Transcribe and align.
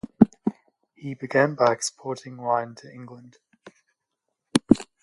He 0.95 1.13
began 1.13 1.53
by 1.53 1.71
exporting 1.73 2.37
wine 2.37 2.73
to 2.73 2.91
England. 2.91 3.37